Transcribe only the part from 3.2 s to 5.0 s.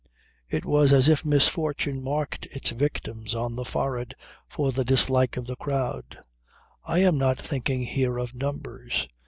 on the forehead for the